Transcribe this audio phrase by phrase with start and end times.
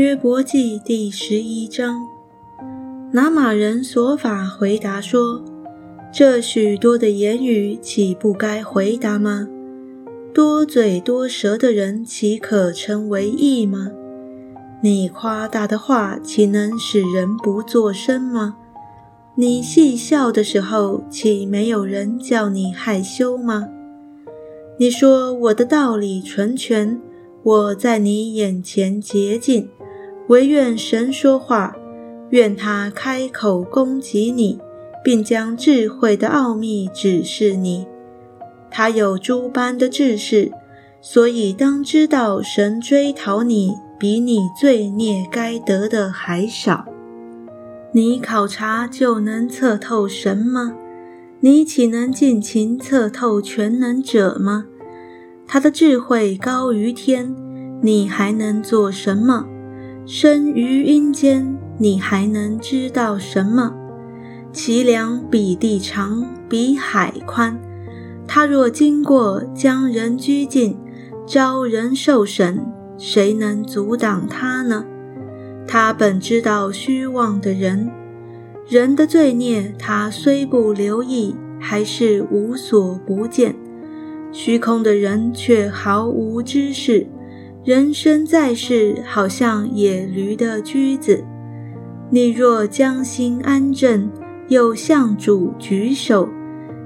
[0.00, 2.08] 约伯记第十一章，
[3.12, 5.44] 拿马人所法回答说
[6.10, 9.46] ：“这许多的言语，岂不该回答吗？
[10.32, 13.90] 多嘴多舌的人，岂可称为义吗？
[14.82, 18.56] 你夸大的话，岂能使人不作声吗？
[19.34, 23.68] 你戏笑的时候，岂没有人叫你害羞吗？
[24.78, 26.98] 你说我的道理纯全，
[27.42, 29.68] 我在你眼前洁净。”
[30.30, 31.74] 唯愿神说话，
[32.28, 34.60] 愿他开口攻击你，
[35.02, 37.84] 并将智慧的奥秘指示你。
[38.70, 40.52] 他有诸般的智识，
[41.00, 46.84] 所以当知道神追讨你，比你罪孽该得的还少。
[47.90, 50.76] 你考察就能测透神吗？
[51.40, 54.66] 你岂能尽情测透全能者吗？
[55.48, 57.34] 他的智慧高于天，
[57.82, 59.46] 你还能做什么？
[60.12, 63.72] 生于阴间，你还能知道什么？
[64.52, 67.56] 其量比地长，比海宽。
[68.26, 70.76] 他若经过，将人拘禁，
[71.24, 72.60] 招人受审，
[72.98, 74.84] 谁能阻挡他呢？
[75.64, 77.88] 他本知道虚妄的人，
[78.68, 83.54] 人的罪孽，他虽不留意，还是无所不见。
[84.32, 87.06] 虚空的人却毫无知识。
[87.62, 91.22] 人生在世，好像野驴的驹子。
[92.08, 94.10] 你若将心安正，
[94.48, 96.26] 又向主举手，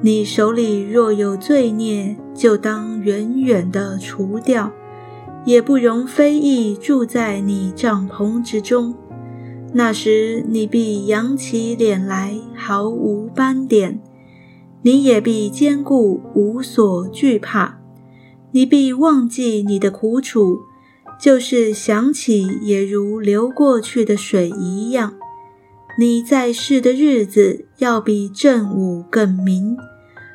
[0.00, 4.72] 你手里若有罪孽，就当远远的除掉，
[5.44, 8.92] 也不容非议住在你帐篷之中。
[9.72, 14.00] 那时你必扬起脸来，毫无斑点；
[14.82, 17.78] 你也必坚固，无所惧怕。
[18.52, 20.60] 你必忘记你的苦楚，
[21.20, 25.14] 就是想起也如流过去的水一样。
[25.98, 29.76] 你在世的日子要比正午更明，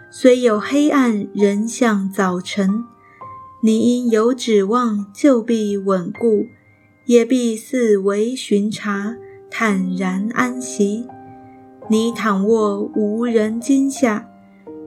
[0.09, 2.83] 虽有黑暗，仍像早晨。
[3.63, 6.47] 你因有指望，就必稳固，
[7.05, 9.15] 也必四围巡查，
[9.51, 11.05] 坦然安息。
[11.89, 14.27] 你躺卧无人惊吓，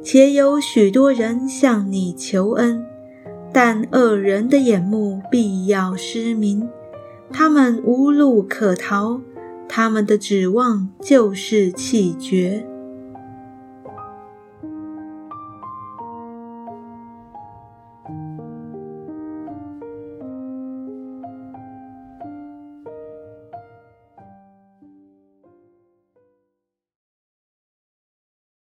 [0.03, 2.85] 且有许多人向你求恩。
[3.55, 6.69] 但恶人的眼目必要失明，
[7.31, 9.21] 他们无路可逃，
[9.69, 12.67] 他们的指望就是气绝。